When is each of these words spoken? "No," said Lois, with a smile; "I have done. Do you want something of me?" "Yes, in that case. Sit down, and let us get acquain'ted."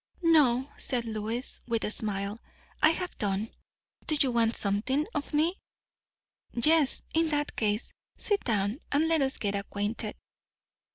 "No," 0.23 0.67
said 0.77 1.05
Lois, 1.05 1.59
with 1.67 1.83
a 1.83 1.91
smile; 1.91 2.39
"I 2.81 2.89
have 2.89 3.15
done. 3.19 3.53
Do 4.07 4.17
you 4.19 4.31
want 4.31 4.55
something 4.55 5.05
of 5.13 5.31
me?" 5.31 5.59
"Yes, 6.53 7.03
in 7.13 7.29
that 7.29 7.55
case. 7.55 7.93
Sit 8.17 8.43
down, 8.43 8.79
and 8.91 9.07
let 9.07 9.21
us 9.21 9.37
get 9.37 9.53
acquain'ted." 9.53 10.15